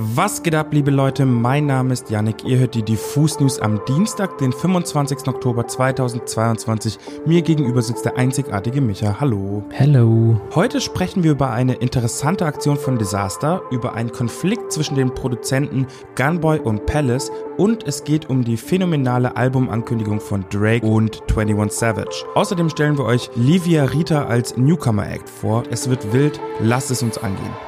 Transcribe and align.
Was 0.00 0.44
geht 0.44 0.54
ab, 0.54 0.68
liebe 0.70 0.92
Leute? 0.92 1.26
Mein 1.26 1.66
Name 1.66 1.92
ist 1.92 2.08
Yannick. 2.08 2.44
Ihr 2.44 2.60
hört 2.60 2.76
die 2.76 2.84
Diffus 2.84 3.40
News 3.40 3.58
am 3.58 3.80
Dienstag, 3.88 4.38
den 4.38 4.52
25. 4.52 5.26
Oktober 5.26 5.66
2022. 5.66 7.00
Mir 7.26 7.42
gegenüber 7.42 7.82
sitzt 7.82 8.04
der 8.04 8.16
einzigartige 8.16 8.80
Micha. 8.80 9.16
Hallo. 9.18 9.64
Hello. 9.70 10.40
Heute 10.54 10.80
sprechen 10.80 11.24
wir 11.24 11.32
über 11.32 11.50
eine 11.50 11.74
interessante 11.74 12.46
Aktion 12.46 12.76
von 12.76 12.96
Disaster, 12.96 13.60
über 13.72 13.94
einen 13.94 14.12
Konflikt 14.12 14.70
zwischen 14.70 14.94
den 14.94 15.12
Produzenten 15.12 15.88
Gunboy 16.14 16.60
und 16.60 16.86
Palace 16.86 17.32
und 17.56 17.84
es 17.84 18.04
geht 18.04 18.30
um 18.30 18.44
die 18.44 18.56
phänomenale 18.56 19.36
Albumankündigung 19.36 20.20
von 20.20 20.44
Drake 20.48 20.86
und 20.86 21.22
21 21.36 21.76
Savage. 21.76 22.24
Außerdem 22.36 22.70
stellen 22.70 22.98
wir 22.98 23.04
euch 23.04 23.30
Livia 23.34 23.82
Rita 23.82 24.26
als 24.26 24.56
Newcomer 24.56 25.10
Act 25.10 25.28
vor. 25.28 25.64
Es 25.72 25.90
wird 25.90 26.12
wild. 26.12 26.38
Lasst 26.60 26.92
es 26.92 27.02
uns 27.02 27.18
angehen. 27.18 27.67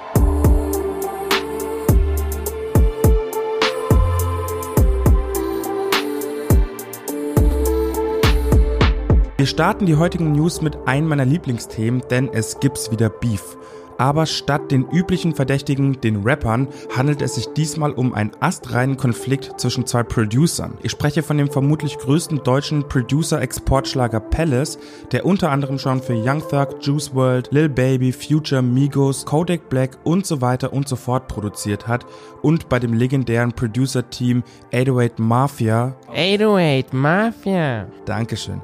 Wir 9.41 9.47
starten 9.47 9.87
die 9.87 9.97
heutigen 9.97 10.33
News 10.33 10.61
mit 10.61 10.87
einem 10.87 11.09
meiner 11.09 11.25
Lieblingsthemen, 11.25 12.03
denn 12.11 12.29
es 12.31 12.61
gibt's 12.61 12.91
wieder 12.91 13.09
Beef. 13.09 13.57
Aber 13.97 14.27
statt 14.27 14.71
den 14.71 14.87
üblichen 14.91 15.35
Verdächtigen, 15.35 15.99
den 15.99 16.25
Rappern, 16.25 16.69
handelt 16.95 17.23
es 17.23 17.37
sich 17.37 17.47
diesmal 17.55 17.93
um 17.93 18.13
einen 18.13 18.33
astreinen 18.41 18.99
Konflikt 18.99 19.59
zwischen 19.59 19.87
zwei 19.87 20.03
Producern. 20.03 20.77
Ich 20.83 20.91
spreche 20.91 21.23
von 21.23 21.39
dem 21.39 21.51
vermutlich 21.51 21.97
größten 21.97 22.43
deutschen 22.43 22.87
Producer-Exportschlager 22.87 24.21
Palace, 24.21 24.79
der 25.11 25.25
unter 25.25 25.51
anderem 25.51 25.79
schon 25.79 26.03
für 26.03 26.13
Young 26.15 26.43
Thug, 26.47 26.77
Juice 26.83 27.15
World, 27.15 27.49
Lil 27.51 27.71
Baby, 27.71 28.13
Future, 28.13 28.61
Migos, 28.61 29.25
Kodak 29.25 29.71
Black 29.71 29.97
und 30.05 30.27
so 30.27 30.43
weiter 30.43 30.71
und 30.75 30.87
so 30.87 30.97
fort 30.97 31.29
produziert 31.29 31.89
hat 31.89 32.05
und 32.43 32.69
bei 32.69 32.79
dem 32.79 32.93
legendären 32.93 33.53
Producer-Team 33.53 34.43
808 34.75 35.19
Mafia 35.19 35.97
808 36.09 36.93
Mafia. 36.93 37.87
Dankeschön 38.05 38.61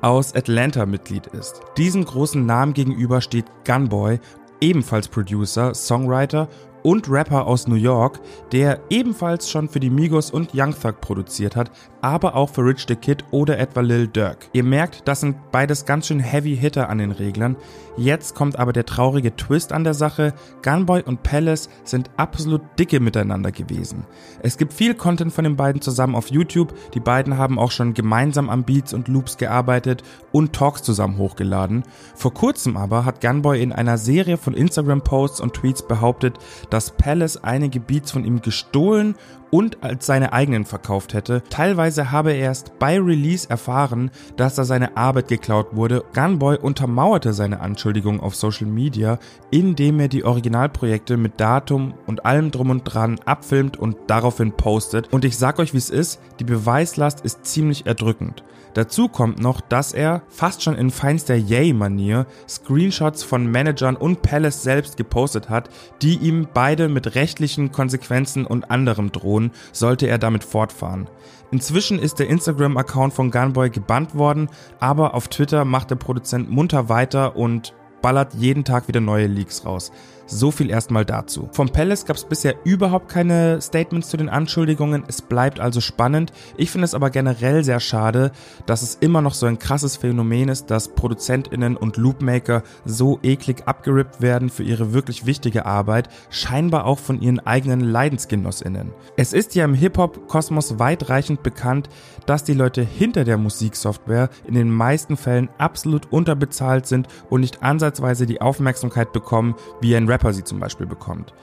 aus 0.00 0.34
Atlanta 0.34 0.86
Mitglied 0.86 1.26
ist. 1.28 1.60
Diesem 1.76 2.04
großen 2.04 2.44
Namen 2.44 2.74
gegenüber 2.74 3.20
steht 3.20 3.46
Gunboy, 3.64 4.18
ebenfalls 4.60 5.08
Producer, 5.08 5.74
Songwriter 5.74 6.48
und 6.86 7.10
Rapper 7.10 7.48
aus 7.48 7.66
New 7.66 7.74
York, 7.74 8.20
der 8.52 8.78
ebenfalls 8.90 9.50
schon 9.50 9.68
für 9.68 9.80
die 9.80 9.90
Migos 9.90 10.30
und 10.30 10.50
Young 10.54 10.72
Thug 10.72 11.00
produziert 11.00 11.56
hat, 11.56 11.72
aber 12.00 12.36
auch 12.36 12.48
für 12.48 12.60
Rich 12.60 12.84
the 12.86 12.94
Kid 12.94 13.24
oder 13.32 13.58
etwa 13.58 13.80
Lil 13.80 14.06
Durk. 14.06 14.48
Ihr 14.52 14.62
merkt, 14.62 15.08
das 15.08 15.18
sind 15.18 15.50
beides 15.50 15.84
ganz 15.84 16.06
schön 16.06 16.20
Heavy 16.20 16.56
Hitter 16.56 16.88
an 16.88 16.98
den 16.98 17.10
Reglern. 17.10 17.56
Jetzt 17.96 18.36
kommt 18.36 18.56
aber 18.56 18.72
der 18.72 18.84
traurige 18.84 19.34
Twist 19.34 19.72
an 19.72 19.82
der 19.82 19.94
Sache. 19.94 20.34
Gunboy 20.62 21.02
und 21.02 21.24
Palace 21.24 21.70
sind 21.82 22.10
absolut 22.16 22.60
dicke 22.78 23.00
miteinander 23.00 23.50
gewesen. 23.50 24.04
Es 24.42 24.58
gibt 24.58 24.72
viel 24.72 24.94
Content 24.94 25.32
von 25.32 25.44
den 25.44 25.56
beiden 25.56 25.80
zusammen 25.80 26.14
auf 26.14 26.30
YouTube. 26.30 26.74
Die 26.92 27.00
beiden 27.00 27.38
haben 27.38 27.58
auch 27.58 27.70
schon 27.70 27.94
gemeinsam 27.94 28.50
am 28.50 28.64
Beats 28.64 28.92
und 28.92 29.08
Loops 29.08 29.38
gearbeitet 29.38 30.04
und 30.30 30.52
Talks 30.52 30.82
zusammen 30.82 31.16
hochgeladen. 31.18 31.84
Vor 32.14 32.34
kurzem 32.34 32.76
aber 32.76 33.04
hat 33.06 33.22
Gunboy 33.22 33.60
in 33.60 33.72
einer 33.72 33.98
Serie 33.98 34.36
von 34.36 34.54
Instagram 34.54 35.00
Posts 35.00 35.40
und 35.40 35.54
Tweets 35.54 35.82
behauptet, 35.82 36.38
dass 36.68 36.75
Palace 36.90 37.38
einige 37.38 37.80
Beats 37.80 38.12
von 38.12 38.24
ihm 38.24 38.40
gestohlen 38.42 39.16
und 39.50 39.82
als 39.82 40.06
seine 40.06 40.32
eigenen 40.32 40.64
verkauft 40.64 41.14
hätte. 41.14 41.42
Teilweise 41.50 42.10
habe 42.10 42.32
er 42.32 42.38
erst 42.38 42.78
bei 42.78 42.98
Release 42.98 43.48
erfahren, 43.48 44.10
dass 44.36 44.54
da 44.54 44.64
seine 44.64 44.96
Arbeit 44.96 45.28
geklaut 45.28 45.74
wurde. 45.74 46.04
Gunboy 46.14 46.58
untermauerte 46.58 47.32
seine 47.32 47.60
Anschuldigung 47.60 48.20
auf 48.20 48.34
Social 48.34 48.66
Media, 48.66 49.18
indem 49.50 50.00
er 50.00 50.08
die 50.08 50.24
Originalprojekte 50.24 51.16
mit 51.16 51.40
Datum 51.40 51.94
und 52.06 52.24
allem 52.24 52.50
drum 52.50 52.70
und 52.70 52.84
dran 52.84 53.20
abfilmt 53.24 53.76
und 53.76 53.96
daraufhin 54.06 54.52
postet. 54.52 55.12
Und 55.12 55.24
ich 55.24 55.36
sag 55.36 55.58
euch, 55.58 55.72
wie 55.72 55.78
es 55.78 55.90
ist, 55.90 56.20
die 56.40 56.44
Beweislast 56.44 57.20
ist 57.20 57.44
ziemlich 57.44 57.86
erdrückend. 57.86 58.42
Dazu 58.76 59.08
kommt 59.08 59.40
noch, 59.40 59.62
dass 59.62 59.94
er 59.94 60.20
fast 60.28 60.62
schon 60.62 60.76
in 60.76 60.90
feinster 60.90 61.34
Yay-Manier 61.34 62.26
Screenshots 62.46 63.22
von 63.22 63.50
Managern 63.50 63.96
und 63.96 64.20
Palace 64.20 64.62
selbst 64.62 64.98
gepostet 64.98 65.48
hat, 65.48 65.70
die 66.02 66.16
ihm 66.18 66.46
beide 66.52 66.90
mit 66.90 67.14
rechtlichen 67.14 67.72
Konsequenzen 67.72 68.44
und 68.44 68.70
anderem 68.70 69.12
drohen, 69.12 69.35
sollte 69.72 70.06
er 70.06 70.18
damit 70.18 70.44
fortfahren. 70.44 71.08
Inzwischen 71.50 71.98
ist 71.98 72.18
der 72.18 72.28
Instagram-Account 72.28 73.12
von 73.14 73.30
Gunboy 73.30 73.70
gebannt 73.70 74.14
worden, 74.14 74.48
aber 74.80 75.14
auf 75.14 75.28
Twitter 75.28 75.64
macht 75.64 75.90
der 75.90 75.96
Produzent 75.96 76.50
munter 76.50 76.88
weiter 76.88 77.36
und 77.36 77.74
ballert 78.02 78.34
jeden 78.34 78.64
Tag 78.64 78.88
wieder 78.88 79.00
neue 79.00 79.26
Leaks 79.26 79.64
raus. 79.64 79.92
So 80.28 80.50
viel 80.50 80.70
erstmal 80.70 81.04
dazu. 81.04 81.48
Vom 81.52 81.68
Palace 81.68 82.04
gab 82.04 82.16
es 82.16 82.24
bisher 82.24 82.56
überhaupt 82.64 83.08
keine 83.08 83.60
Statements 83.60 84.10
zu 84.10 84.16
den 84.16 84.28
Anschuldigungen. 84.28 85.04
Es 85.06 85.22
bleibt 85.22 85.60
also 85.60 85.80
spannend. 85.80 86.32
Ich 86.56 86.72
finde 86.72 86.84
es 86.84 86.94
aber 86.94 87.10
generell 87.10 87.62
sehr 87.62 87.78
schade, 87.78 88.32
dass 88.66 88.82
es 88.82 88.96
immer 88.96 89.22
noch 89.22 89.34
so 89.34 89.46
ein 89.46 89.60
krasses 89.60 89.96
Phänomen 89.96 90.48
ist, 90.48 90.70
dass 90.70 90.88
ProduzentInnen 90.88 91.76
und 91.76 91.96
Loopmaker 91.96 92.64
so 92.84 93.20
eklig 93.22 93.62
abgerippt 93.66 94.20
werden 94.20 94.50
für 94.50 94.64
ihre 94.64 94.92
wirklich 94.92 95.26
wichtige 95.26 95.64
Arbeit, 95.64 96.08
scheinbar 96.28 96.86
auch 96.86 96.98
von 96.98 97.20
ihren 97.20 97.38
eigenen 97.38 97.80
LeidensgenossInnen. 97.80 98.92
Es 99.16 99.32
ist 99.32 99.54
ja 99.54 99.64
im 99.64 99.74
Hip-Hop-Kosmos 99.74 100.80
weitreichend 100.80 101.44
bekannt, 101.44 101.88
dass 102.26 102.42
die 102.42 102.54
Leute 102.54 102.82
hinter 102.82 103.22
der 103.22 103.38
Musiksoftware 103.38 104.28
in 104.44 104.54
den 104.54 104.70
meisten 104.70 105.16
Fällen 105.16 105.48
absolut 105.58 106.10
unterbezahlt 106.10 106.86
sind 106.86 107.06
und 107.30 107.42
nicht 107.42 107.62
ansatzweise 107.62 108.26
die 108.26 108.40
Aufmerksamkeit 108.40 109.12
bekommen, 109.12 109.54
wie 109.80 109.94
ein 109.94 110.08
Rapper 110.16 110.32
sie 110.32 110.44
zum 110.44 110.58
Beispiel 110.58 110.86
bekommt. 110.86 111.34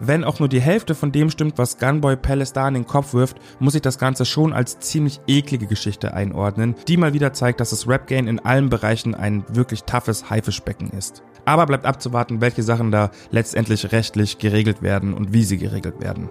Wenn 0.00 0.24
auch 0.24 0.40
nur 0.40 0.48
die 0.48 0.60
Hälfte 0.60 0.96
von 0.96 1.12
dem 1.12 1.30
stimmt, 1.30 1.58
was 1.58 1.78
Gunboy 1.78 2.16
Palace 2.16 2.52
da 2.52 2.66
in 2.66 2.74
den 2.74 2.86
Kopf 2.86 3.14
wirft, 3.14 3.38
muss 3.60 3.76
ich 3.76 3.82
das 3.82 3.98
Ganze 3.98 4.26
schon 4.26 4.52
als 4.52 4.80
ziemlich 4.80 5.20
eklige 5.28 5.66
Geschichte 5.66 6.12
einordnen, 6.12 6.74
die 6.88 6.96
mal 6.96 7.14
wieder 7.14 7.32
zeigt, 7.32 7.60
dass 7.60 7.70
das 7.70 7.88
Rap-Game 7.88 8.26
in 8.26 8.40
allen 8.40 8.68
Bereichen 8.68 9.14
ein 9.14 9.44
wirklich 9.48 9.84
toughes 9.84 10.28
Haifischbecken 10.28 10.90
ist. 10.90 11.22
Aber 11.44 11.64
bleibt 11.66 11.86
abzuwarten, 11.86 12.40
welche 12.40 12.64
Sachen 12.64 12.90
da 12.90 13.10
letztendlich 13.30 13.92
rechtlich 13.92 14.38
geregelt 14.38 14.82
werden 14.82 15.14
und 15.14 15.32
wie 15.32 15.44
sie 15.44 15.56
geregelt 15.56 16.00
werden. 16.00 16.28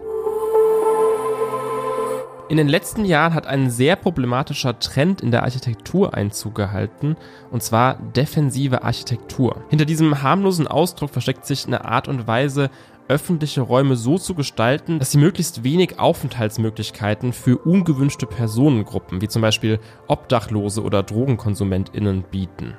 In 2.48 2.58
den 2.58 2.68
letzten 2.68 3.06
Jahren 3.06 3.34
hat 3.34 3.48
ein 3.48 3.72
sehr 3.72 3.96
problematischer 3.96 4.78
Trend 4.78 5.22
in 5.22 5.32
der 5.32 5.42
Architektur 5.42 6.14
Einzug 6.14 6.54
gehalten, 6.54 7.16
und 7.50 7.64
zwar 7.64 7.96
defensive 8.16 8.84
Architektur. 8.84 9.64
Hinter 9.70 9.86
diesem 9.86 10.22
harmlosen 10.22 10.68
Ausdruck 10.68 11.10
versteckt 11.10 11.48
sich 11.48 11.66
eine 11.66 11.86
Art 11.86 12.08
und 12.08 12.28
Weise, 12.28 12.70
öffentliche 13.08 13.62
Räume 13.62 13.96
so 13.96 14.20
zu 14.20 14.36
gestalten, 14.36 15.00
dass 15.00 15.12
sie 15.12 15.18
möglichst 15.18 15.64
wenig 15.64 16.00
Aufenthaltsmöglichkeiten 16.00 17.34
für 17.34 17.58
ungewünschte 17.58 18.28
Personengruppen, 18.28 19.22
wie 19.22 19.28
zum 19.28 19.42
Beispiel 19.42 19.80
Obdachlose 20.08 20.84
oder 20.84 21.02
DrogenkonsumentInnen 21.02 22.26
bieten. 22.30 22.76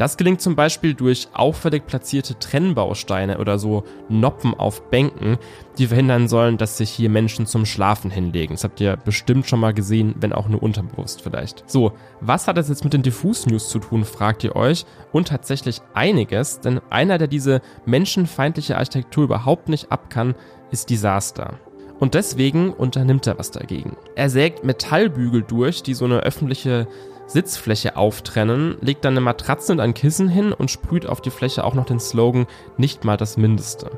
Das 0.00 0.16
gelingt 0.16 0.40
zum 0.40 0.56
Beispiel 0.56 0.94
durch 0.94 1.28
auffällig 1.34 1.86
platzierte 1.86 2.38
Trennbausteine 2.38 3.36
oder 3.36 3.58
so 3.58 3.84
Noppen 4.08 4.54
auf 4.54 4.88
Bänken, 4.88 5.36
die 5.76 5.88
verhindern 5.88 6.26
sollen, 6.26 6.56
dass 6.56 6.78
sich 6.78 6.88
hier 6.88 7.10
Menschen 7.10 7.44
zum 7.44 7.66
Schlafen 7.66 8.10
hinlegen. 8.10 8.54
Das 8.54 8.64
habt 8.64 8.80
ihr 8.80 8.96
bestimmt 8.96 9.46
schon 9.46 9.60
mal 9.60 9.74
gesehen, 9.74 10.14
wenn 10.18 10.32
auch 10.32 10.48
nur 10.48 10.62
unterbewusst 10.62 11.20
vielleicht. 11.20 11.64
So, 11.66 11.92
was 12.22 12.48
hat 12.48 12.56
das 12.56 12.70
jetzt 12.70 12.82
mit 12.82 12.94
den 12.94 13.02
Diffus-News 13.02 13.68
zu 13.68 13.78
tun, 13.78 14.06
fragt 14.06 14.42
ihr 14.42 14.56
euch. 14.56 14.86
Und 15.12 15.28
tatsächlich 15.28 15.82
einiges, 15.92 16.60
denn 16.60 16.80
einer, 16.88 17.18
der 17.18 17.28
diese 17.28 17.60
menschenfeindliche 17.84 18.78
Architektur 18.78 19.24
überhaupt 19.24 19.68
nicht 19.68 19.92
abkann, 19.92 20.34
ist 20.70 20.88
Disaster. 20.88 21.60
Und 21.98 22.14
deswegen 22.14 22.72
unternimmt 22.72 23.26
er 23.26 23.38
was 23.38 23.50
dagegen. 23.50 23.98
Er 24.16 24.30
sägt 24.30 24.64
Metallbügel 24.64 25.42
durch, 25.42 25.82
die 25.82 25.92
so 25.92 26.06
eine 26.06 26.20
öffentliche 26.20 26.88
Sitzfläche 27.30 27.96
auftrennen, 27.96 28.76
legt 28.80 29.04
dann 29.04 29.14
eine 29.14 29.20
Matratze 29.20 29.72
und 29.72 29.80
ein 29.80 29.94
Kissen 29.94 30.28
hin 30.28 30.52
und 30.52 30.70
sprüht 30.70 31.06
auf 31.06 31.20
die 31.20 31.30
Fläche 31.30 31.64
auch 31.64 31.74
noch 31.74 31.86
den 31.86 32.00
Slogan 32.00 32.46
nicht 32.76 33.04
mal 33.04 33.16
das 33.16 33.36
Mindeste. 33.36 33.90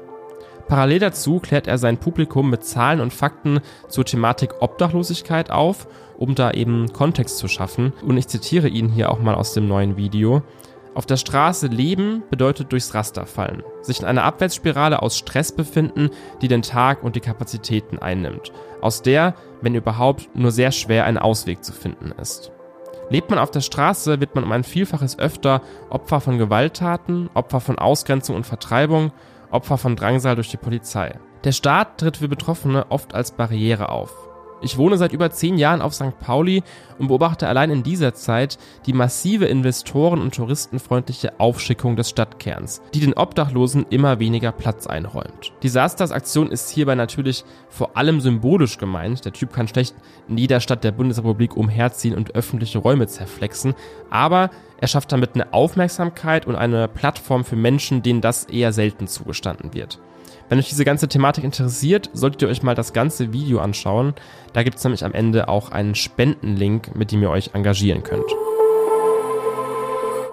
Parallel 0.69 1.00
dazu 1.00 1.41
klärt 1.41 1.66
er 1.66 1.78
sein 1.78 1.98
Publikum 1.98 2.48
mit 2.48 2.65
Zahlen 2.65 3.00
und 3.00 3.12
Fakten 3.12 3.60
zur 3.89 4.04
Thematik 4.04 4.60
Obdachlosigkeit 4.60 5.51
auf, 5.51 5.86
um 6.16 6.34
da 6.34 6.53
eben 6.53 6.92
Kontext 6.92 7.39
zu 7.39 7.48
schaffen. 7.48 7.92
Und 8.03 8.16
ich 8.16 8.28
zitiere 8.28 8.68
ihn 8.68 8.89
hier 8.89 9.10
auch 9.10 9.21
mal 9.21 9.34
aus 9.34 9.54
dem 9.54 9.66
neuen 9.66 9.97
Video. 9.97 10.42
Auf 10.95 11.06
der 11.06 11.16
Straße 11.16 11.68
leben 11.68 12.22
bedeutet 12.30 12.71
durchs 12.71 12.95
Raster 12.95 13.27
fallen, 13.27 13.62
sich 13.80 14.01
in 14.01 14.04
einer 14.06 14.24
Abwärtsspirale 14.24 15.01
aus 15.01 15.16
Stress 15.16 15.53
befinden, 15.53 16.10
die 16.42 16.48
den 16.48 16.62
Tag 16.62 17.03
und 17.03 17.16
die 17.16 17.21
Kapazitäten 17.21 17.98
einnimmt, 17.98 18.53
aus 18.83 19.01
der, 19.01 19.34
wenn 19.62 19.74
überhaupt, 19.74 20.28
nur 20.34 20.53
sehr 20.53 20.71
schwer 20.71 21.06
ein 21.06 21.16
Ausweg 21.16 21.65
zu 21.65 21.72
finden 21.72 22.12
ist. 22.21 22.53
Lebt 23.10 23.31
man 23.31 23.39
auf 23.39 23.51
der 23.51 23.60
Straße, 23.60 24.21
wird 24.21 24.34
man 24.34 24.45
um 24.45 24.53
ein 24.53 24.65
Vielfaches 24.65 25.19
öfter 25.19 25.60
Opfer 25.91 26.21
von 26.21 26.39
Gewalttaten, 26.39 27.28
Opfer 27.34 27.60
von 27.60 27.78
Ausgrenzung 27.78 28.37
und 28.37 28.47
Vertreibung, 28.47 29.13
Opfer 29.51 29.77
von 29.78 29.97
Drangsal 29.97 30.34
durch 30.34 30.51
die 30.51 30.57
Polizei. 30.57 31.19
Der 31.45 31.53
Staat 31.53 31.99
tritt 31.99 32.16
für 32.19 32.28
Betroffene 32.28 32.87
oft 32.91 33.15
als 33.15 33.33
Barriere 33.33 33.91
auf. 33.91 34.31
Ich 34.62 34.78
wohne 34.78 34.97
seit 34.97 35.12
über 35.12 35.30
zehn 35.32 35.59
Jahren 35.59 35.82
auf 35.82 35.92
St. 35.92 36.18
Pauli 36.20 36.62
und 36.98 37.09
beobachte 37.09 37.48
allein 37.48 37.70
in 37.70 37.82
dieser 37.82 38.14
Zeit 38.14 38.59
die 38.86 38.92
massive 38.92 39.47
investoren- 39.47 40.20
und 40.20 40.36
touristenfreundliche 40.36 41.41
Aufschickung 41.41 41.97
des 41.97 42.09
Stadtkerns, 42.09 42.80
die 42.94 43.00
den 43.00 43.14
Obdachlosen 43.14 43.86
immer 43.91 44.20
weniger 44.20 44.53
Platz 44.53 44.86
einräumt. 44.86 45.53
Disasters 45.64 46.12
Aktion 46.12 46.53
ist 46.53 46.70
hierbei 46.70 46.94
natürlich 46.94 47.44
vor 47.68 47.97
allem 47.97 48.20
symbolisch 48.20 48.78
gemeint. 48.78 49.24
Der 49.24 49.32
Typ 49.32 49.53
kann 49.53 49.66
schlecht 49.66 49.97
in 50.28 50.38
jeder 50.38 50.60
Stadt 50.60 50.84
der 50.84 50.92
Bundesrepublik 50.92 51.56
umherziehen 51.56 52.15
und 52.15 52.36
öffentliche 52.36 52.78
Räume 52.78 53.08
zerflexen, 53.08 53.74
aber 54.10 54.50
er 54.78 54.88
schafft 54.88 55.10
damit 55.10 55.34
eine 55.34 55.53
Aufmerksamkeit 55.53 56.47
und 56.47 56.54
eine 56.54 56.86
Plattform 56.86 57.44
für 57.44 57.56
Menschen, 57.56 58.03
denen 58.03 58.20
das 58.20 58.44
eher 58.44 58.72
selten 58.72 59.08
zugestanden 59.08 59.74
wird. 59.74 59.98
Wenn 60.53 60.59
euch 60.59 60.69
diese 60.69 60.84
ganze 60.84 61.09
Thematik 61.09 61.45
interessiert, 61.45 62.10
solltet 62.13 62.43
ihr 62.43 62.49
euch 62.49 62.63
mal 62.63 62.75
das 62.75 62.93
ganze 62.93 63.33
Video 63.33 63.60
anschauen. 63.60 64.13
Da 64.53 64.63
gibt 64.63 64.77
es 64.77 64.84
nämlich 64.84 65.03
am 65.03 65.15
Ende 65.15 65.49
auch 65.49 65.71
einen 65.71 65.95
Spendenlink, 65.95 66.95
mit 66.95 67.10
dem 67.10 67.22
ihr 67.22 67.31
euch 67.31 67.54
engagieren 67.54 68.03
könnt. 68.03 68.31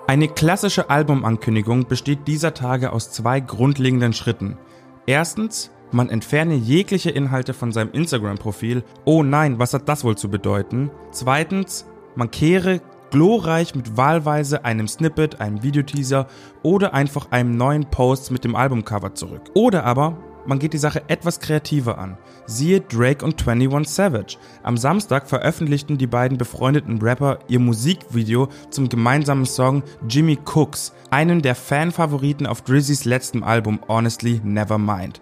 Eine 0.08 0.28
klassische 0.28 0.90
Albumankündigung 0.90 1.88
besteht 1.88 2.28
dieser 2.28 2.54
Tage 2.54 2.92
aus 2.92 3.12
zwei 3.12 3.40
grundlegenden 3.40 4.12
Schritten. 4.12 4.58
Erstens, 5.06 5.72
man 5.94 6.10
entferne 6.10 6.56
jegliche 6.56 7.12
Inhalte 7.12 7.54
von 7.54 7.72
seinem 7.72 7.94
Instagram-Profil. 7.94 8.84
Oh 9.06 9.24
nein, 9.24 9.58
was 9.58 9.74
hat 9.74 9.88
das 9.88 10.04
wohl 10.04 10.18
zu 10.18 10.30
bedeuten? 10.30 10.92
Zweitens, 11.12 11.86
man 12.16 12.30
kehre 12.30 12.82
glorreich 13.12 13.76
mit 13.76 13.98
wahlweise 13.98 14.66
einem 14.66 14.88
Snippet, 14.88 15.40
einem 15.40 15.64
Videoteaser 15.64 16.28
oder 16.64 16.94
einfach 16.94 17.32
einem 17.32 17.58
neuen 17.58 17.86
Post 17.90 18.32
mit 18.32 18.44
dem 18.44 18.56
Albumcover 18.56 19.16
zurück. 19.16 19.52
Oder 19.54 19.84
aber 19.86 20.18
man 20.46 20.58
geht 20.58 20.74
die 20.74 20.80
Sache 20.80 21.04
etwas 21.08 21.40
kreativer 21.40 21.98
an. 22.00 22.18
Siehe 22.48 22.82
Drake 22.82 23.24
und 23.24 23.48
21 23.48 23.94
Savage. 23.94 24.38
Am 24.64 24.78
Samstag 24.78 25.28
veröffentlichten 25.28 25.98
die 25.98 26.08
beiden 26.08 26.38
befreundeten 26.38 27.00
Rapper 27.02 27.40
ihr 27.48 27.60
Musikvideo 27.60 28.48
zum 28.72 28.90
gemeinsamen 28.90 29.46
Song 29.46 29.84
Jimmy 30.08 30.40
Cooks, 30.46 30.94
einen 31.12 31.42
der 31.42 31.56
Fanfavoriten 31.56 32.48
auf 32.48 32.62
Drizzys 32.62 33.06
letztem 33.06 33.44
Album 33.44 33.80
Honestly 33.88 34.42
Nevermind. 34.44 35.22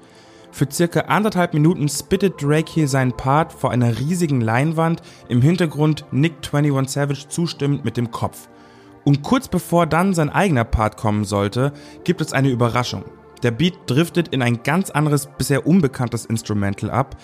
Für 0.58 0.68
circa 0.72 1.02
anderthalb 1.02 1.54
Minuten 1.54 1.88
spittet 1.88 2.42
Drake 2.42 2.72
hier 2.72 2.88
seinen 2.88 3.12
Part 3.12 3.54
vor 3.54 3.70
einer 3.70 4.00
riesigen 4.00 4.42
Leinwand, 4.42 5.04
im 5.30 5.40
Hintergrund 5.40 6.06
nickt 6.10 6.52
21 6.52 6.92
Savage 6.92 7.28
zustimmend 7.30 7.86
mit 7.86 7.96
dem 7.96 8.10
Kopf. 8.10 8.50
Und 9.04 9.22
kurz 9.22 9.50
bevor 9.50 9.86
dann 9.86 10.16
sein 10.16 10.32
eigener 10.32 10.64
Part 10.64 10.98
kommen 10.98 11.26
sollte, 11.26 11.74
gibt 12.04 12.22
es 12.22 12.34
eine 12.34 12.50
Überraschung. 12.50 13.06
Der 13.44 13.52
Beat 13.52 13.76
driftet 13.86 14.30
in 14.30 14.42
ein 14.42 14.64
ganz 14.64 14.90
anderes, 14.90 15.30
bisher 15.38 15.68
unbekanntes 15.68 16.26
Instrumental 16.26 16.90
ab. 16.90 17.18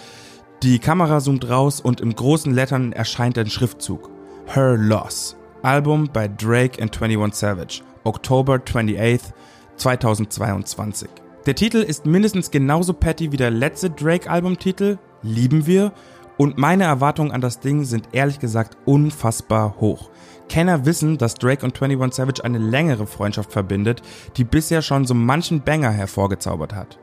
Die 0.61 0.77
Kamera 0.77 1.19
zoomt 1.19 1.49
raus 1.49 1.81
und 1.81 2.01
im 2.01 2.13
großen 2.13 2.53
Lettern 2.53 2.91
erscheint 2.91 3.39
ein 3.39 3.49
Schriftzug. 3.49 4.11
Her 4.45 4.77
Loss. 4.77 5.37
Album 5.63 6.07
bei 6.13 6.27
Drake 6.27 6.79
and 6.79 6.95
21 7.01 7.33
Savage. 7.33 7.81
Oktober 8.03 8.61
28, 8.63 9.33
2022. 9.77 11.22
Der 11.45 11.55
Titel 11.55 11.79
ist 11.79 12.05
mindestens 12.05 12.51
genauso 12.51 12.93
petty 12.93 13.33
wie 13.33 13.37
der 13.37 13.51
letzte 13.51 13.89
Drake-Albumtitel, 13.89 14.97
Lieben 15.23 15.67
wir, 15.67 15.91
und 16.37 16.57
meine 16.57 16.85
Erwartungen 16.85 17.31
an 17.31 17.41
das 17.41 17.59
Ding 17.59 17.83
sind 17.83 18.07
ehrlich 18.13 18.39
gesagt 18.39 18.77
unfassbar 18.85 19.75
hoch. 19.81 20.09
Kenner 20.47 20.85
wissen, 20.85 21.17
dass 21.17 21.35
Drake 21.35 21.65
und 21.65 21.81
21 21.81 22.15
Savage 22.15 22.45
eine 22.45 22.59
längere 22.59 23.07
Freundschaft 23.07 23.51
verbindet, 23.51 24.01
die 24.37 24.45
bisher 24.45 24.81
schon 24.81 25.05
so 25.05 25.13
manchen 25.13 25.61
Banger 25.63 25.91
hervorgezaubert 25.91 26.73
hat. 26.73 26.97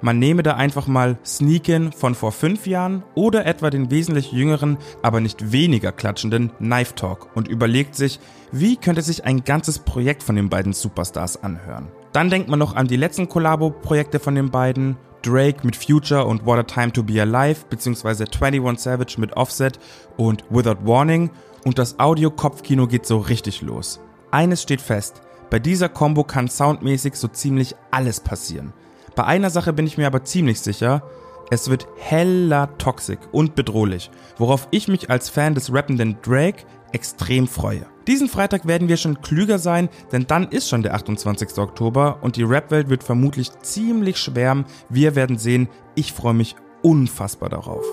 Man 0.00 0.18
nehme 0.18 0.42
da 0.42 0.54
einfach 0.54 0.88
mal 0.88 1.18
Sneakin 1.24 1.92
von 1.92 2.16
vor 2.16 2.32
fünf 2.32 2.66
Jahren 2.66 3.04
oder 3.14 3.46
etwa 3.46 3.70
den 3.70 3.90
wesentlich 3.92 4.32
jüngeren, 4.32 4.78
aber 5.02 5.20
nicht 5.20 5.52
weniger 5.52 5.92
klatschenden 5.92 6.50
Knife 6.58 6.96
Talk 6.96 7.28
und 7.36 7.46
überlegt 7.46 7.94
sich, 7.94 8.18
wie 8.50 8.76
könnte 8.76 9.02
sich 9.02 9.24
ein 9.24 9.44
ganzes 9.44 9.78
Projekt 9.78 10.24
von 10.24 10.34
den 10.34 10.48
beiden 10.48 10.72
Superstars 10.72 11.42
anhören. 11.44 11.88
Dann 12.12 12.30
denkt 12.30 12.48
man 12.48 12.58
noch 12.58 12.74
an 12.74 12.88
die 12.88 12.96
letzten 12.96 13.28
Kollabo-Projekte 13.28 14.18
von 14.18 14.34
den 14.34 14.50
beiden. 14.50 14.96
Drake 15.22 15.64
mit 15.64 15.76
Future 15.76 16.24
und 16.24 16.46
What 16.46 16.58
a 16.58 16.62
Time 16.62 16.92
to 16.92 17.02
Be 17.02 17.20
Alive, 17.20 17.66
beziehungsweise 17.68 18.24
21 18.24 18.82
Savage 18.82 19.16
mit 19.18 19.36
Offset 19.36 19.78
und 20.16 20.44
Without 20.48 20.78
Warning. 20.86 21.30
Und 21.64 21.78
das 21.78 21.98
Audio-Kopfkino 21.98 22.86
geht 22.86 23.06
so 23.06 23.18
richtig 23.18 23.60
los. 23.60 24.00
Eines 24.30 24.62
steht 24.62 24.80
fest, 24.80 25.20
bei 25.50 25.58
dieser 25.58 25.88
Combo 25.88 26.24
kann 26.24 26.48
soundmäßig 26.48 27.16
so 27.16 27.28
ziemlich 27.28 27.74
alles 27.90 28.20
passieren. 28.20 28.72
Bei 29.14 29.24
einer 29.24 29.50
Sache 29.50 29.72
bin 29.72 29.86
ich 29.86 29.98
mir 29.98 30.06
aber 30.06 30.24
ziemlich 30.24 30.60
sicher, 30.60 31.02
es 31.50 31.68
wird 31.68 31.88
heller 31.98 32.78
toxic 32.78 33.18
und 33.32 33.56
bedrohlich, 33.56 34.10
worauf 34.38 34.68
ich 34.70 34.86
mich 34.86 35.10
als 35.10 35.28
Fan 35.28 35.54
des 35.54 35.72
rappenden 35.72 36.16
Drake 36.22 36.62
extrem 36.92 37.46
freue. 37.46 37.86
Diesen 38.06 38.28
Freitag 38.28 38.66
werden 38.66 38.88
wir 38.88 38.96
schon 38.96 39.20
klüger 39.20 39.58
sein, 39.58 39.88
denn 40.12 40.26
dann 40.26 40.48
ist 40.48 40.68
schon 40.68 40.82
der 40.82 40.94
28. 40.94 41.58
Oktober 41.58 42.18
und 42.22 42.36
die 42.36 42.42
Rap-Welt 42.42 42.88
wird 42.88 43.04
vermutlich 43.04 43.50
ziemlich 43.62 44.18
schwärmen. 44.18 44.64
Wir 44.88 45.14
werden 45.14 45.38
sehen. 45.38 45.68
Ich 45.94 46.12
freue 46.12 46.34
mich 46.34 46.56
unfassbar 46.82 47.48
darauf. 47.48 47.84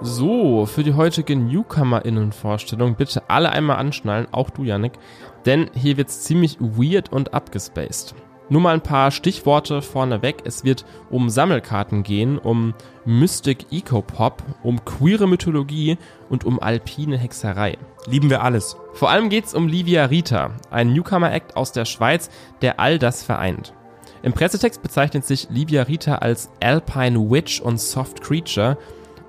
So, 0.00 0.66
für 0.66 0.82
die 0.82 0.92
heutige 0.92 1.34
NewcomerInnen-Vorstellung 1.34 2.94
bitte 2.96 3.22
alle 3.28 3.50
einmal 3.50 3.76
anschnallen, 3.76 4.26
auch 4.32 4.50
du, 4.50 4.62
Yannick, 4.62 4.92
denn 5.46 5.70
hier 5.74 5.96
wird's 5.96 6.20
ziemlich 6.22 6.58
weird 6.60 7.10
und 7.10 7.32
abgespaced. 7.32 8.14
Nur 8.50 8.60
mal 8.60 8.74
ein 8.74 8.82
paar 8.82 9.10
Stichworte 9.10 9.80
vorneweg. 9.80 10.42
Es 10.44 10.64
wird 10.64 10.84
um 11.10 11.30
Sammelkarten 11.30 12.02
gehen, 12.02 12.38
um 12.38 12.74
Mystic 13.06 13.66
Eco-Pop, 13.70 14.42
um 14.62 14.84
queere 14.84 15.26
Mythologie 15.26 15.96
und 16.28 16.44
um 16.44 16.60
alpine 16.60 17.16
Hexerei. 17.16 17.78
Lieben 18.06 18.28
wir 18.28 18.42
alles. 18.42 18.76
Vor 18.92 19.10
allem 19.10 19.30
geht's 19.30 19.54
um 19.54 19.66
Livia 19.66 20.04
Rita, 20.06 20.50
ein 20.70 20.92
Newcomer-Act 20.92 21.56
aus 21.56 21.72
der 21.72 21.86
Schweiz, 21.86 22.28
der 22.60 22.80
all 22.80 22.98
das 22.98 23.22
vereint. 23.22 23.72
Im 24.22 24.32
Pressetext 24.32 24.82
bezeichnet 24.82 25.24
sich 25.26 25.48
Livia 25.50 25.82
Rita 25.82 26.16
als 26.16 26.50
Alpine 26.60 27.30
Witch 27.30 27.60
und 27.60 27.78
Soft 27.78 28.22
Creature 28.22 28.78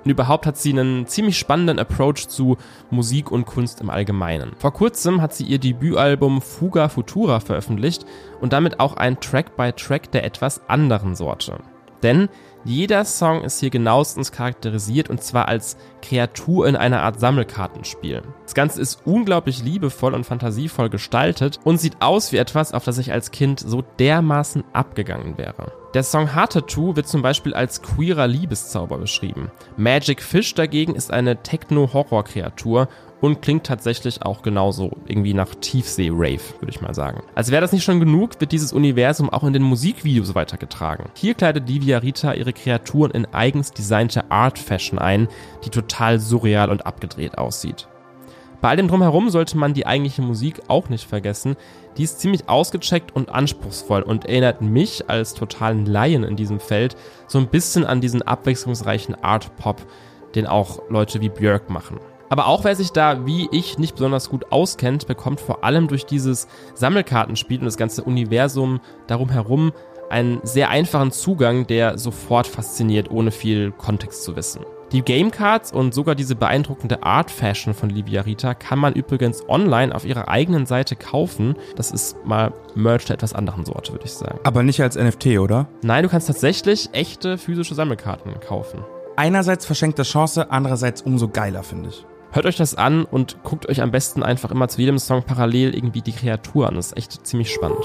und 0.05 0.11
überhaupt 0.11 0.45
hat 0.45 0.55
sie 0.55 0.69
einen 0.69 1.07
ziemlich 1.07 1.37
spannenden 1.37 1.79
Approach 1.79 2.27
zu 2.27 2.57
Musik 2.91 3.31
und 3.31 3.45
Kunst 3.45 3.81
im 3.81 3.89
Allgemeinen. 3.89 4.51
Vor 4.59 4.71
kurzem 4.71 5.21
hat 5.21 5.33
sie 5.33 5.45
ihr 5.45 5.57
Debütalbum 5.57 6.41
Fuga 6.41 6.89
Futura 6.89 7.39
veröffentlicht 7.39 8.05
und 8.39 8.53
damit 8.53 8.79
auch 8.79 8.95
ein 8.95 9.19
Track 9.19 9.57
by 9.57 9.73
Track 9.73 10.11
der 10.11 10.23
etwas 10.23 10.61
anderen 10.69 11.15
Sorte. 11.15 11.57
Denn 12.03 12.29
jeder 12.63 13.05
Song 13.05 13.43
ist 13.43 13.59
hier 13.59 13.69
genauestens 13.69 14.31
charakterisiert 14.31 15.09
und 15.09 15.21
zwar 15.21 15.47
als 15.47 15.77
Kreatur 16.01 16.67
in 16.67 16.75
einer 16.75 17.03
Art 17.03 17.19
Sammelkartenspiel. 17.19 18.23
Das 18.43 18.55
Ganze 18.55 18.81
ist 18.81 19.01
unglaublich 19.05 19.63
liebevoll 19.63 20.15
und 20.15 20.25
fantasievoll 20.25 20.89
gestaltet 20.89 21.59
und 21.63 21.79
sieht 21.79 22.01
aus 22.01 22.31
wie 22.31 22.37
etwas, 22.37 22.73
auf 22.73 22.83
das 22.83 22.97
ich 22.97 23.11
als 23.11 23.29
Kind 23.29 23.59
so 23.59 23.83
dermaßen 23.99 24.63
abgegangen 24.73 25.37
wäre. 25.37 25.73
Der 25.93 26.03
Song 26.03 26.33
Heart 26.33 26.53
Tattoo 26.53 26.95
wird 26.95 27.07
zum 27.07 27.21
Beispiel 27.21 27.53
als 27.53 27.81
queerer 27.81 28.27
Liebeszauber 28.27 28.97
beschrieben. 28.97 29.51
Magic 29.77 30.21
Fish 30.21 30.53
dagegen 30.55 30.95
ist 30.95 31.11
eine 31.11 31.41
Techno-Horror-Kreatur 31.43 32.89
und 33.25 33.41
klingt 33.41 33.65
tatsächlich 33.65 34.21
auch 34.21 34.43
genauso 34.43 34.91
irgendwie 35.07 35.33
nach 35.33 35.55
Tiefsee-Rave, 35.55 36.41
würde 36.59 36.69
ich 36.69 36.81
mal 36.81 36.93
sagen. 36.93 37.23
Als 37.33 37.49
wäre 37.49 37.61
das 37.61 37.71
nicht 37.71 37.83
schon 37.83 37.99
genug, 37.99 38.39
wird 38.39 38.51
dieses 38.51 38.71
Universum 38.71 39.31
auch 39.31 39.43
in 39.43 39.53
den 39.53 39.63
Musikvideos 39.63 40.35
weitergetragen. 40.35 41.09
Hier 41.15 41.33
kleidet 41.33 41.67
Livia 41.67 41.97
Rita 41.97 42.33
ihre 42.33 42.53
Kreaturen 42.53 43.11
in 43.11 43.25
eigens 43.33 43.71
designte 43.71 44.29
Art-Fashion 44.29 44.99
ein, 44.99 45.27
die 45.63 45.69
total 45.69 46.19
surreal 46.19 46.69
und 46.69 46.85
abgedreht 46.85 47.37
aussieht. 47.37 47.87
Bei 48.61 48.69
all 48.69 48.77
dem 48.77 48.87
drumherum 48.87 49.29
sollte 49.29 49.57
man 49.57 49.73
die 49.73 49.87
eigentliche 49.87 50.21
Musik 50.21 50.61
auch 50.67 50.89
nicht 50.89 51.07
vergessen. 51.07 51.55
Die 51.97 52.03
ist 52.03 52.19
ziemlich 52.19 52.47
ausgecheckt 52.47 53.15
und 53.15 53.29
anspruchsvoll 53.29 54.03
und 54.03 54.25
erinnert 54.25 54.61
mich 54.61 55.09
als 55.09 55.33
totalen 55.33 55.85
Laien 55.85 56.23
in 56.23 56.35
diesem 56.35 56.59
Feld 56.59 56.95
so 57.27 57.39
ein 57.39 57.47
bisschen 57.47 57.85
an 57.85 58.01
diesen 58.01 58.21
abwechslungsreichen 58.21 59.15
Art-Pop, 59.15 59.81
den 60.35 60.45
auch 60.45 60.79
Leute 60.89 61.21
wie 61.21 61.29
Björk 61.29 61.69
machen. 61.69 61.99
Aber 62.29 62.47
auch 62.47 62.63
wer 62.63 62.75
sich 62.75 62.91
da 62.91 63.25
wie 63.25 63.47
ich 63.51 63.77
nicht 63.77 63.95
besonders 63.95 64.29
gut 64.29 64.51
auskennt, 64.51 65.07
bekommt 65.07 65.39
vor 65.39 65.63
allem 65.63 65.87
durch 65.87 66.05
dieses 66.05 66.47
Sammelkartenspiel 66.73 67.59
und 67.59 67.65
das 67.65 67.77
ganze 67.77 68.03
Universum 68.03 68.79
darum 69.07 69.29
herum 69.29 69.71
einen 70.09 70.39
sehr 70.43 70.69
einfachen 70.69 71.11
Zugang, 71.11 71.67
der 71.67 71.97
sofort 71.97 72.47
fasziniert, 72.47 73.09
ohne 73.09 73.31
viel 73.31 73.71
Kontext 73.71 74.23
zu 74.23 74.35
wissen. 74.35 74.61
Die 74.91 75.01
Gamecards 75.01 75.73
und 75.73 75.95
sogar 75.95 76.13
diese 76.13 76.35
beeindruckende 76.35 77.01
Art 77.03 77.31
Fashion 77.31 77.73
von 77.73 77.89
Livia 77.89 78.21
Rita 78.21 78.53
kann 78.53 78.77
man 78.77 78.93
übrigens 78.93 79.43
online 79.49 79.93
auf 79.93 80.05
ihrer 80.05 80.29
eigenen 80.29 80.67
Seite 80.67 80.95
kaufen. 80.95 81.55
Das 81.75 81.89
ist 81.89 82.23
mal 82.23 82.53
Merch 82.75 83.05
der 83.05 83.15
etwas 83.15 83.33
anderen 83.33 83.65
Sorte, 83.65 83.93
würde 83.93 84.05
ich 84.05 84.13
sagen. 84.13 84.39
Aber 84.43 84.61
nicht 84.61 84.81
als 84.81 84.95
NFT, 84.95 85.39
oder? 85.39 85.67
Nein, 85.81 86.03
du 86.03 86.09
kannst 86.09 86.27
tatsächlich 86.27 86.89
echte 86.93 87.37
physische 87.37 87.73
Sammelkarten 87.73 88.39
kaufen. 88.39 88.85
Einerseits 89.15 89.65
verschenkte 89.65 90.03
Chance, 90.03 90.51
andererseits 90.51 91.01
umso 91.01 91.29
geiler, 91.29 91.63
finde 91.63 91.89
ich. 91.89 92.05
Hört 92.35 92.47
euch 92.47 92.57
das 92.57 92.75
an 92.75 93.05
und 93.05 93.43
guckt 93.43 93.69
euch 93.69 93.81
am 93.81 93.91
besten 93.91 94.21
einfach 94.21 94.51
immer 94.51 94.67
zu 94.67 94.81
jedem 94.81 94.99
Song 94.99 95.23
parallel 95.23 95.73
irgendwie 95.73 96.01
die 96.01 96.11
Kreatur 96.11 96.67
an. 96.67 96.75
Das 96.75 96.87
ist 96.87 96.97
echt 96.97 97.25
ziemlich 97.25 97.49
spannend. 97.49 97.79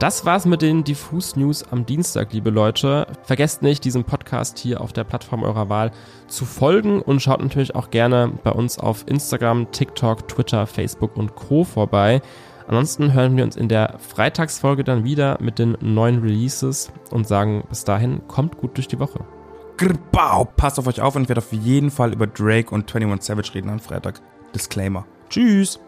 Das 0.00 0.26
war's 0.26 0.44
mit 0.44 0.60
den 0.60 0.82
Diffus 0.82 1.36
News 1.36 1.62
am 1.70 1.86
Dienstag, 1.86 2.32
liebe 2.32 2.50
Leute. 2.50 3.06
Vergesst 3.22 3.62
nicht, 3.62 3.84
diesem 3.84 4.02
Podcast 4.02 4.58
hier 4.58 4.80
auf 4.80 4.92
der 4.92 5.04
Plattform 5.04 5.44
eurer 5.44 5.68
Wahl 5.68 5.92
zu 6.26 6.44
folgen 6.44 7.00
und 7.00 7.22
schaut 7.22 7.40
natürlich 7.40 7.76
auch 7.76 7.90
gerne 7.90 8.32
bei 8.42 8.50
uns 8.50 8.76
auf 8.76 9.04
Instagram, 9.06 9.70
TikTok, 9.70 10.26
Twitter, 10.26 10.66
Facebook 10.66 11.16
und 11.16 11.36
Co. 11.36 11.62
vorbei. 11.62 12.22
Ansonsten 12.66 13.12
hören 13.12 13.36
wir 13.36 13.44
uns 13.44 13.54
in 13.54 13.68
der 13.68 14.00
Freitagsfolge 14.00 14.82
dann 14.82 15.04
wieder 15.04 15.38
mit 15.40 15.60
den 15.60 15.76
neuen 15.80 16.20
Releases 16.20 16.92
und 17.12 17.28
sagen 17.28 17.62
bis 17.68 17.84
dahin, 17.84 18.26
kommt 18.26 18.58
gut 18.58 18.76
durch 18.76 18.88
die 18.88 18.98
Woche. 18.98 19.20
Grbau, 19.76 20.44
passt 20.44 20.78
auf 20.78 20.86
euch 20.86 21.00
auf 21.00 21.16
und 21.16 21.22
ich 21.22 21.28
werde 21.28 21.40
auf 21.40 21.52
jeden 21.52 21.90
Fall 21.90 22.12
über 22.12 22.26
Drake 22.26 22.74
und 22.74 22.94
21 22.94 23.26
Savage 23.26 23.54
reden 23.54 23.70
am 23.70 23.80
Freitag. 23.80 24.20
Disclaimer. 24.54 25.06
Tschüss. 25.28 25.80